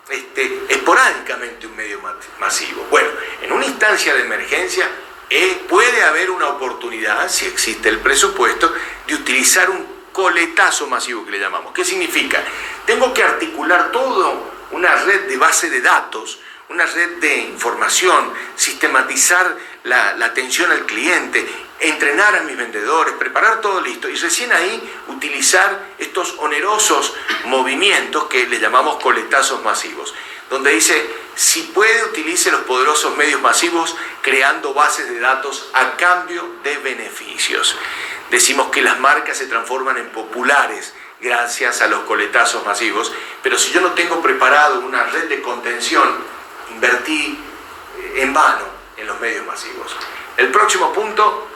este, 0.10 0.64
esporádicamente 0.70 1.68
un 1.68 1.76
medio 1.76 2.00
masivo. 2.40 2.86
Bueno, 2.90 3.10
en 3.42 3.52
una 3.52 3.66
instancia 3.66 4.14
de 4.14 4.22
emergencia 4.22 4.90
eh, 5.30 5.66
puede 5.68 6.04
haber 6.04 6.30
una 6.30 6.50
oportunidad, 6.50 7.30
si 7.30 7.46
existe 7.46 7.90
el 7.90 8.00
presupuesto, 8.00 8.74
de 9.08 9.16
utilizar 9.16 9.70
un 9.70 9.97
coletazo 10.18 10.88
masivo 10.88 11.24
que 11.24 11.30
le 11.30 11.40
llamamos. 11.40 11.72
¿Qué 11.72 11.86
significa? 11.86 12.44
Tengo 12.88 13.14
que 13.14 13.22
articular 13.22 13.92
todo 13.92 14.50
una 14.72 14.96
red 15.04 15.28
de 15.28 15.38
base 15.38 15.70
de 15.70 15.80
datos, 15.80 16.40
una 16.70 16.88
red 16.88 17.18
de 17.20 17.38
información, 17.38 18.34
sistematizar 18.56 19.56
la, 19.84 20.14
la 20.14 20.26
atención 20.26 20.72
al 20.72 20.88
cliente, 20.88 21.48
entrenar 21.80 22.36
a 22.36 22.42
mis 22.42 22.58
vendedores, 22.58 23.14
preparar 23.14 23.62
todo 23.62 23.80
listo 23.80 24.10
y 24.10 24.16
recién 24.16 24.52
ahí 24.52 24.92
utilizar 25.10 25.94
estos 26.00 26.34
onerosos 26.40 27.14
movimientos 27.46 28.24
que 28.24 28.48
le 28.48 28.60
llamamos 28.60 29.00
coletazos 29.00 29.64
masivos. 29.64 30.16
donde 30.50 30.72
dice, 30.72 31.27
si 31.38 31.62
puede, 31.62 32.04
utilice 32.04 32.52
los 32.52 32.62
poderosos 32.62 33.16
medios 33.16 33.40
masivos 33.42 33.96
creando 34.24 34.74
bases 34.74 35.08
de 35.08 35.20
datos 35.20 35.70
a 35.72 35.96
cambio 35.96 36.56
de 36.64 36.78
beneficios. 36.78 37.78
Decimos 38.32 38.72
que 38.72 38.82
las 38.82 39.00
marcas 39.00 39.38
se 39.38 39.46
transforman 39.46 39.98
en 39.98 40.10
populares 40.10 40.96
gracias 41.22 41.84
a 41.84 41.88
los 41.88 42.06
coletazos 42.06 42.66
masivos, 42.66 43.14
pero 43.44 43.60
si 43.60 43.72
yo 43.72 43.82
no 43.82 43.92
tengo 43.92 44.20
preparado 44.20 44.80
una 44.80 45.04
red 45.04 45.30
de 45.30 45.44
contención, 45.44 46.18
invertí 46.72 47.40
eh, 48.00 48.14
en 48.24 48.34
vano 48.34 48.66
en 48.98 49.06
los 49.06 49.20
medios 49.20 49.46
masivos. 49.46 49.96
El 50.38 50.48
próximo 50.48 50.92
punto, 50.92 51.50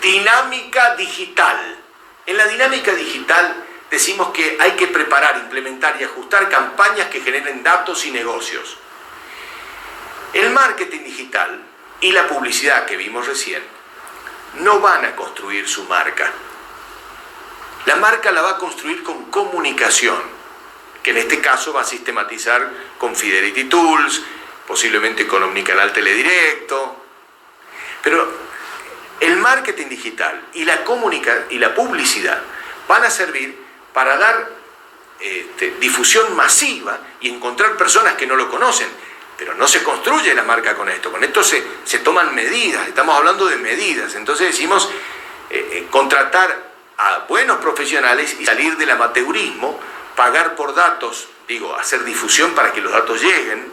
dinámica 0.00 0.96
digital. 0.96 1.76
En 2.24 2.38
la 2.38 2.46
dinámica 2.46 2.92
digital 2.92 3.64
decimos 3.90 4.30
que 4.30 4.56
hay 4.58 4.72
que 4.72 4.86
preparar, 4.86 5.36
implementar 5.36 6.00
y 6.00 6.04
ajustar 6.04 6.48
campañas 6.48 7.08
que 7.08 7.20
generen 7.20 7.62
datos 7.62 8.06
y 8.06 8.12
negocios. 8.12 8.78
El 10.36 10.50
marketing 10.50 11.02
digital 11.02 11.62
y 12.02 12.12
la 12.12 12.28
publicidad 12.28 12.84
que 12.84 12.98
vimos 12.98 13.26
recién 13.26 13.62
no 14.60 14.80
van 14.80 15.02
a 15.06 15.16
construir 15.16 15.66
su 15.66 15.84
marca. 15.84 16.30
La 17.86 17.96
marca 17.96 18.30
la 18.30 18.42
va 18.42 18.50
a 18.50 18.58
construir 18.58 19.02
con 19.02 19.30
comunicación, 19.30 20.20
que 21.02 21.12
en 21.12 21.16
este 21.16 21.40
caso 21.40 21.72
va 21.72 21.80
a 21.80 21.84
sistematizar 21.84 22.70
con 22.98 23.16
Fidelity 23.16 23.64
Tools, 23.64 24.24
posiblemente 24.66 25.26
con 25.26 25.42
Omnicanal 25.42 25.94
Teledirecto. 25.94 27.02
Pero 28.02 28.30
el 29.20 29.38
marketing 29.38 29.86
digital 29.86 30.48
y 30.52 30.66
la, 30.66 30.84
y 31.48 31.58
la 31.58 31.74
publicidad 31.74 32.42
van 32.86 33.04
a 33.04 33.10
servir 33.10 33.58
para 33.94 34.18
dar 34.18 34.50
este, 35.18 35.76
difusión 35.80 36.36
masiva 36.36 36.98
y 37.22 37.30
encontrar 37.30 37.78
personas 37.78 38.16
que 38.16 38.26
no 38.26 38.36
lo 38.36 38.50
conocen. 38.50 39.05
Pero 39.36 39.54
no 39.54 39.68
se 39.68 39.82
construye 39.82 40.34
la 40.34 40.42
marca 40.42 40.74
con 40.74 40.88
esto, 40.88 41.12
con 41.12 41.22
esto 41.22 41.44
se, 41.44 41.62
se 41.84 41.98
toman 41.98 42.34
medidas, 42.34 42.88
estamos 42.88 43.16
hablando 43.16 43.46
de 43.46 43.56
medidas. 43.56 44.14
Entonces 44.14 44.48
decimos 44.48 44.90
eh, 45.50 45.68
eh, 45.72 45.86
contratar 45.90 46.66
a 46.98 47.18
buenos 47.28 47.58
profesionales 47.58 48.36
y 48.40 48.46
salir 48.46 48.76
del 48.76 48.90
amateurismo, 48.90 49.78
pagar 50.14 50.54
por 50.54 50.74
datos, 50.74 51.28
digo, 51.46 51.76
hacer 51.76 52.04
difusión 52.04 52.52
para 52.52 52.72
que 52.72 52.80
los 52.80 52.92
datos 52.92 53.20
lleguen 53.20 53.70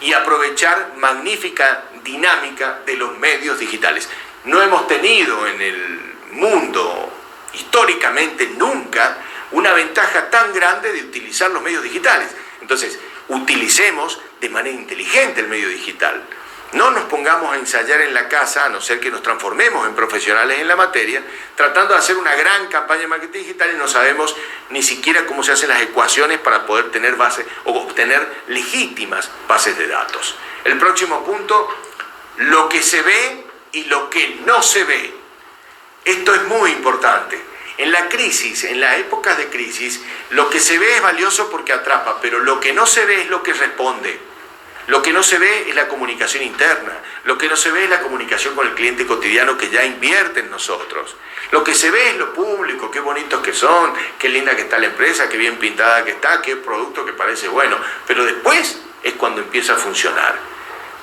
y 0.00 0.12
aprovechar 0.12 0.94
magnífica 0.96 1.84
dinámica 2.02 2.80
de 2.86 2.96
los 2.96 3.16
medios 3.18 3.58
digitales. 3.58 4.08
No 4.44 4.60
hemos 4.62 4.86
tenido 4.86 5.46
en 5.46 5.60
el 5.60 6.14
mundo 6.32 7.12
históricamente 7.52 8.46
nunca 8.56 9.18
una 9.52 9.72
ventaja 9.72 10.28
tan 10.30 10.52
grande 10.52 10.92
de 10.92 11.04
utilizar 11.04 11.50
los 11.50 11.62
medios 11.62 11.82
digitales. 11.82 12.28
Entonces, 12.60 12.98
utilicemos 13.28 14.20
de 14.40 14.48
manera 14.48 14.74
inteligente 14.74 15.40
el 15.40 15.48
medio 15.48 15.68
digital. 15.68 16.22
No 16.72 16.90
nos 16.90 17.04
pongamos 17.04 17.52
a 17.52 17.56
ensayar 17.56 18.00
en 18.00 18.12
la 18.12 18.28
casa, 18.28 18.64
a 18.64 18.68
no 18.68 18.80
ser 18.80 18.98
que 18.98 19.10
nos 19.10 19.22
transformemos 19.22 19.86
en 19.86 19.94
profesionales 19.94 20.58
en 20.58 20.66
la 20.66 20.74
materia, 20.74 21.22
tratando 21.54 21.94
de 21.94 22.00
hacer 22.00 22.16
una 22.16 22.34
gran 22.34 22.66
campaña 22.66 23.02
de 23.02 23.06
marketing 23.06 23.38
digital 23.38 23.70
y 23.72 23.78
no 23.78 23.86
sabemos 23.86 24.34
ni 24.70 24.82
siquiera 24.82 25.24
cómo 25.24 25.44
se 25.44 25.52
hacen 25.52 25.68
las 25.68 25.82
ecuaciones 25.82 26.40
para 26.40 26.66
poder 26.66 26.90
tener 26.90 27.14
bases 27.14 27.46
o 27.64 27.72
obtener 27.78 28.42
legítimas 28.48 29.30
bases 29.46 29.78
de 29.78 29.86
datos. 29.86 30.34
El 30.64 30.76
próximo 30.76 31.24
punto, 31.24 31.68
lo 32.38 32.68
que 32.68 32.82
se 32.82 33.02
ve 33.02 33.46
y 33.70 33.84
lo 33.84 34.10
que 34.10 34.40
no 34.44 34.60
se 34.60 34.82
ve. 34.82 35.14
Esto 36.04 36.34
es 36.34 36.42
muy 36.44 36.72
importante. 36.72 37.53
En 37.76 37.90
la 37.90 38.08
crisis, 38.08 38.64
en 38.64 38.80
las 38.80 38.98
épocas 38.98 39.36
de 39.36 39.48
crisis, 39.48 40.00
lo 40.30 40.48
que 40.48 40.60
se 40.60 40.78
ve 40.78 40.96
es 40.96 41.02
valioso 41.02 41.50
porque 41.50 41.72
atrapa, 41.72 42.20
pero 42.20 42.38
lo 42.38 42.60
que 42.60 42.72
no 42.72 42.86
se 42.86 43.04
ve 43.04 43.22
es 43.22 43.28
lo 43.28 43.42
que 43.42 43.52
responde. 43.52 44.20
Lo 44.86 45.00
que 45.00 45.14
no 45.14 45.22
se 45.22 45.38
ve 45.38 45.70
es 45.70 45.74
la 45.74 45.88
comunicación 45.88 46.42
interna, 46.42 46.92
lo 47.24 47.38
que 47.38 47.48
no 47.48 47.56
se 47.56 47.70
ve 47.70 47.84
es 47.84 47.90
la 47.90 48.02
comunicación 48.02 48.54
con 48.54 48.66
el 48.66 48.74
cliente 48.74 49.06
cotidiano 49.06 49.56
que 49.56 49.70
ya 49.70 49.82
invierte 49.82 50.40
en 50.40 50.50
nosotros. 50.50 51.16
Lo 51.52 51.64
que 51.64 51.74
se 51.74 51.90
ve 51.90 52.10
es 52.10 52.16
lo 52.16 52.34
público, 52.34 52.90
qué 52.90 53.00
bonitos 53.00 53.40
que 53.40 53.54
son, 53.54 53.94
qué 54.18 54.28
linda 54.28 54.54
que 54.54 54.62
está 54.62 54.78
la 54.78 54.86
empresa, 54.86 55.28
qué 55.30 55.38
bien 55.38 55.56
pintada 55.56 56.04
que 56.04 56.10
está, 56.10 56.42
qué 56.42 56.56
producto 56.56 57.06
que 57.06 57.14
parece 57.14 57.48
bueno, 57.48 57.78
pero 58.06 58.26
después 58.26 58.78
es 59.02 59.14
cuando 59.14 59.40
empieza 59.40 59.72
a 59.72 59.76
funcionar. 59.78 60.38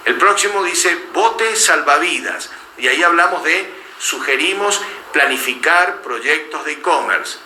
El 0.06 0.16
próximo 0.16 0.64
dice 0.64 0.96
bote 1.12 1.56
salvavidas 1.56 2.52
y 2.78 2.88
ahí 2.88 3.02
hablamos 3.02 3.44
de 3.44 3.82
sugerimos 3.98 4.80
planificar 5.12 6.02
proyectos 6.02 6.66
de 6.66 6.74
e-commerce. 6.74 7.38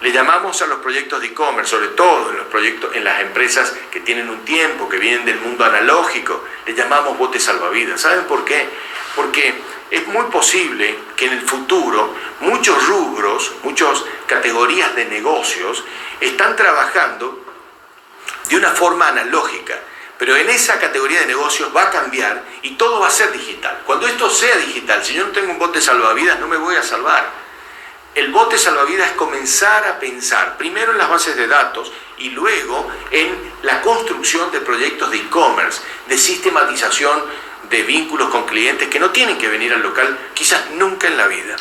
Le 0.00 0.12
llamamos 0.12 0.60
a 0.62 0.66
los 0.66 0.78
proyectos 0.78 1.20
de 1.20 1.28
e-commerce, 1.28 1.70
sobre 1.70 1.88
todo 1.88 2.30
en 2.30 2.38
los 2.38 2.46
proyectos, 2.46 2.94
en 2.94 3.04
las 3.04 3.20
empresas 3.20 3.74
que 3.90 4.00
tienen 4.00 4.30
un 4.30 4.44
tiempo, 4.44 4.88
que 4.88 4.98
vienen 4.98 5.26
del 5.26 5.40
mundo 5.40 5.64
analógico, 5.64 6.44
le 6.66 6.74
llamamos 6.74 7.18
botes 7.18 7.42
salvavidas. 7.42 8.00
¿Saben 8.00 8.24
por 8.24 8.44
qué? 8.44 8.66
Porque 9.14 9.54
es 9.90 10.06
muy 10.06 10.24
posible 10.26 10.96
que 11.16 11.26
en 11.26 11.32
el 11.32 11.42
futuro 11.42 12.14
muchos 12.40 12.86
rubros, 12.86 13.52
muchas 13.62 14.02
categorías 14.26 14.94
de 14.94 15.04
negocios 15.06 15.84
están 16.20 16.56
trabajando 16.56 17.44
de 18.48 18.56
una 18.56 18.70
forma 18.70 19.08
analógica 19.08 19.78
pero 20.20 20.36
en 20.36 20.50
esa 20.50 20.78
categoría 20.78 21.20
de 21.20 21.26
negocios 21.28 21.74
va 21.74 21.84
a 21.84 21.90
cambiar 21.90 22.44
y 22.60 22.72
todo 22.72 23.00
va 23.00 23.08
a 23.08 23.10
ser 23.10 23.32
digital. 23.32 23.80
Cuando 23.86 24.06
esto 24.06 24.28
sea 24.28 24.54
digital, 24.58 25.02
si 25.02 25.14
yo 25.14 25.24
no 25.24 25.32
tengo 25.32 25.50
un 25.50 25.58
bote 25.58 25.80
salvavidas, 25.80 26.38
no 26.38 26.46
me 26.46 26.58
voy 26.58 26.76
a 26.76 26.82
salvar. 26.82 27.26
El 28.14 28.30
bote 28.30 28.58
salvavidas 28.58 29.12
es 29.12 29.16
comenzar 29.16 29.86
a 29.86 29.98
pensar 29.98 30.58
primero 30.58 30.92
en 30.92 30.98
las 30.98 31.08
bases 31.08 31.36
de 31.36 31.46
datos 31.46 31.90
y 32.18 32.28
luego 32.28 32.86
en 33.10 33.34
la 33.62 33.80
construcción 33.80 34.52
de 34.52 34.60
proyectos 34.60 35.10
de 35.10 35.16
e-commerce, 35.16 35.80
de 36.06 36.18
sistematización 36.18 37.24
de 37.70 37.82
vínculos 37.84 38.28
con 38.28 38.44
clientes 38.44 38.90
que 38.90 39.00
no 39.00 39.12
tienen 39.12 39.38
que 39.38 39.48
venir 39.48 39.72
al 39.72 39.80
local 39.80 40.18
quizás 40.34 40.68
nunca 40.72 41.06
en 41.06 41.16
la 41.16 41.28
vida. 41.28 41.56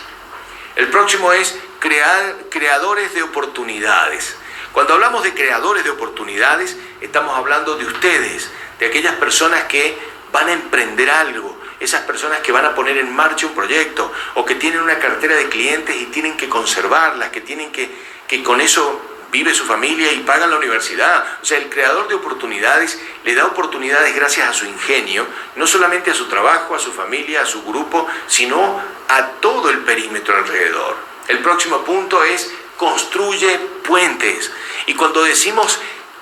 El 0.76 0.90
próximo 0.90 1.32
es 1.32 1.58
crear 1.80 2.36
creadores 2.50 3.14
de 3.14 3.24
oportunidades. 3.24 4.36
Cuando 4.74 4.96
hablamos 4.96 5.24
de 5.24 5.34
creadores 5.34 5.86
de 5.86 5.92
oportunidades, 5.92 6.78
estamos 7.02 7.38
hablando 7.38 7.76
de 7.76 7.86
ustedes, 7.86 8.50
de 8.80 8.86
aquellas 8.86 9.16
personas 9.16 9.64
que 9.64 9.98
van 10.32 10.48
a 10.48 10.54
emprender 10.54 11.10
algo, 11.10 11.58
esas 11.80 12.02
personas 12.02 12.40
que 12.40 12.52
van 12.52 12.66
a 12.66 12.76
poner 12.76 12.98
en 12.98 13.14
marcha 13.16 13.48
un 13.48 13.54
proyecto 13.54 14.12
o 14.36 14.46
que 14.46 14.56
tienen 14.56 14.82
una 14.82 15.00
cartera 15.00 15.36
de 15.36 15.48
clientes 15.50 15.96
y 15.96 16.06
tienen 16.08 16.36
que 16.36 16.50
conservarlas, 16.50 17.30
que 17.30 17.42
tienen 17.42 17.72
que, 17.72 17.90
que 18.28 18.44
con 18.44 18.62
eso 18.62 19.02
vive 19.32 19.54
su 19.54 19.64
familia 19.66 20.12
y 20.12 20.20
pagan 20.20 20.50
la 20.50 20.58
universidad. 20.58 21.26
O 21.42 21.46
sea, 21.46 21.58
el 21.58 21.70
creador 21.70 22.08
de 22.08 22.16
oportunidades 22.16 23.00
le 23.24 23.36
da 23.36 23.46
oportunidades 23.46 24.16
gracias 24.16 24.50
a 24.50 24.54
su 24.54 24.66
ingenio, 24.66 25.26
no 25.56 25.68
solamente 25.68 26.12
a 26.12 26.16
su 26.16 26.28
trabajo, 26.28 26.76
a 26.76 26.80
su 26.80 26.92
familia, 26.92 27.42
a 27.42 27.46
su 27.46 27.64
grupo, 27.64 28.08
sino 28.28 28.82
a 29.08 29.26
todo 29.40 29.70
el 29.70 29.80
perímetro 29.80 30.36
alrededor. 30.36 30.98
El 31.28 31.40
próximo 31.40 31.84
punto 31.84 32.24
es 32.24 32.52
construye 32.78 33.60
puentes. 33.84 34.52
Y 34.88 34.96
cuando 34.96 35.24
decimos 35.24 35.80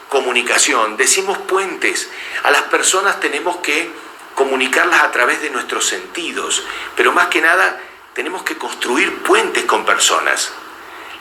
comunicación, 0.10 0.98
decimos 0.98 1.38
puentes. 1.40 2.10
A 2.44 2.52
las 2.52 2.64
personas 2.64 3.20
tenemos 3.20 3.58
que 3.58 3.90
comunicarlas 4.36 5.02
a 5.04 5.12
través 5.12 5.42
de 5.42 5.50
nuestros 5.50 5.86
sentidos, 5.86 6.64
pero 6.96 7.12
más 7.12 7.28
que 7.28 7.42
nada 7.42 7.82
tenemos 8.14 8.44
que 8.44 8.58
construir 8.58 9.24
puentes 9.24 9.66
con 9.66 9.86
personas. 9.86 10.52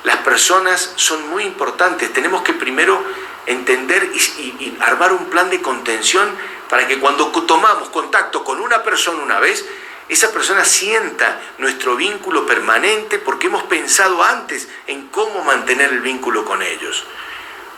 Las 0.05 0.18
personas 0.18 0.92
son 0.96 1.29
muy 1.31 1.44
importantes, 1.44 2.12
tenemos 2.12 2.42
que 2.42 2.53
primero 2.53 3.03
entender 3.46 4.11
y, 4.14 4.77
armar 4.81 5.12
un 5.12 5.27
plan 5.27 5.51
de 5.51 5.62
contención 5.62 6.31
para 6.68 6.87
que 6.87 6.99
cuando 6.99 7.27
tomamos 7.42 7.88
contacto 7.88 8.44
con 8.44 8.61
una 8.61 8.83
persona 8.83 9.22
una 9.22 9.40
vez, 9.40 9.64
esa 10.09 10.31
persona 10.33 10.64
sienta 10.64 11.40
nuestro 11.59 11.96
vínculo 11.96 12.46
permanente 12.46 13.18
porque 13.18 13.49
hemos 13.49 13.64
pensado 13.64 14.22
antes 14.22 14.68
en 14.87 15.09
cómo 15.09 15.42
mantener 15.42 15.92
el 15.92 16.01
vínculo 16.01 16.44
con 16.44 16.62
ellos. 16.62 17.05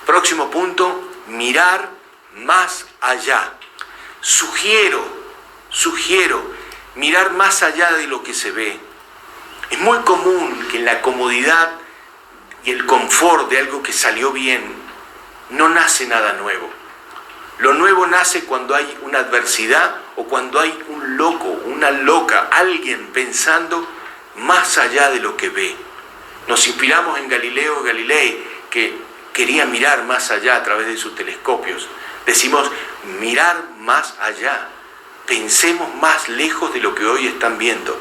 Próximo 0.09 0.51
punto, 0.51 1.07
mirar 1.27 1.91
más 2.37 2.87
allá. 3.03 3.53
Sugiero, 4.23 5.05
sugiero 5.69 6.43
mirar 6.95 7.33
más 7.33 7.63
allá 7.63 7.93
de 7.93 8.07
lo 8.07 8.23
que 8.23 8.33
se 8.33 8.51
ve. 8.51 8.81
Es 9.69 9.79
muy 9.81 9.99
común 10.05 10.67
que 10.71 10.79
en 10.79 10.87
la 10.87 11.03
comodidad 11.03 11.73
y 12.65 12.71
el 12.71 12.87
confort 12.87 13.51
de 13.51 13.59
algo 13.59 13.83
que 13.83 13.93
salió 13.93 14.33
bien 14.33 14.65
no 15.51 15.69
nace 15.69 16.07
nada 16.07 16.33
nuevo. 16.33 16.71
Lo 17.59 17.75
nuevo 17.75 18.07
nace 18.07 18.45
cuando 18.45 18.75
hay 18.75 18.99
una 19.03 19.19
adversidad 19.19 19.95
o 20.17 20.25
cuando 20.25 20.59
hay 20.59 20.83
un 20.89 21.19
loco, 21.19 21.49
una 21.67 21.91
loca, 21.91 22.49
alguien 22.51 23.09
pensando 23.09 23.87
más 24.37 24.79
allá 24.79 25.11
de 25.11 25.21
lo 25.21 25.37
que 25.37 25.51
ve. 25.51 25.77
Nos 26.47 26.67
inspiramos 26.67 27.19
en 27.19 27.29
Galileo 27.29 27.83
Galilei, 27.83 28.43
que 28.71 29.08
quería 29.39 29.67
mirar 29.67 30.03
más 30.03 30.33
allá 30.33 30.57
a 30.57 30.65
través 30.65 30.89
de 30.89 30.97
sus 30.97 31.15
telescopios. 31.15 31.87
Decimos, 32.27 32.69
mirar 33.21 33.63
más 33.79 34.15
allá. 34.19 34.67
Pensemos 35.29 35.95
más 35.95 36.29
lejos 36.29 36.75
de 36.75 36.81
lo 36.81 36.93
que 36.93 37.07
hoy 37.07 37.29
están 37.29 37.57
viendo. 37.57 37.97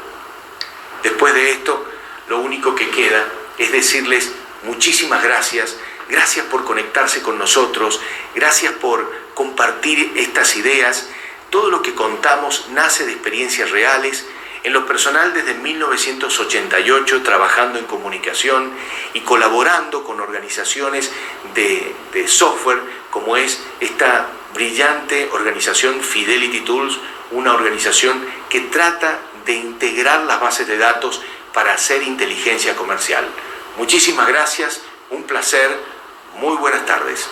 Después 1.04 1.32
de 1.34 1.52
esto, 1.52 1.86
lo 2.26 2.40
único 2.40 2.74
que 2.74 2.90
queda 2.90 3.24
es 3.56 3.70
decirles 3.70 4.32
muchísimas 4.64 5.22
gracias. 5.22 5.76
Gracias 6.08 6.44
por 6.46 6.64
conectarse 6.64 7.22
con 7.22 7.38
nosotros. 7.38 8.00
Gracias 8.34 8.72
por 8.72 9.08
compartir 9.34 10.14
estas 10.16 10.56
ideas. 10.56 11.08
Todo 11.50 11.70
lo 11.70 11.82
que 11.82 11.94
contamos 11.94 12.66
nace 12.70 13.06
de 13.06 13.12
experiencias 13.12 13.70
reales. 13.70 14.26
En 14.64 14.72
lo 14.72 14.86
personal, 14.86 15.32
desde 15.34 15.54
1988, 15.54 17.22
trabajando 17.22 17.78
en 17.78 17.86
comunicación 17.86 18.72
y 19.14 19.20
colaborando 19.20 20.04
con 20.04 20.20
organizaciones 20.20 21.12
de, 21.54 21.94
de 22.12 22.28
software, 22.28 22.80
como 23.10 23.36
es 23.36 23.62
esta 23.80 24.26
brillante 24.54 25.28
organización 25.32 26.00
Fidelity 26.00 26.60
Tools, 26.60 26.98
una 27.30 27.54
organización 27.54 28.24
que 28.48 28.60
trata 28.60 29.18
de 29.46 29.54
integrar 29.54 30.22
las 30.24 30.40
bases 30.40 30.66
de 30.66 30.78
datos 30.78 31.22
para 31.52 31.74
hacer 31.74 32.02
inteligencia 32.02 32.76
comercial. 32.76 33.26
Muchísimas 33.76 34.26
gracias, 34.28 34.82
un 35.10 35.24
placer, 35.24 35.70
muy 36.36 36.56
buenas 36.56 36.84
tardes. 36.84 37.28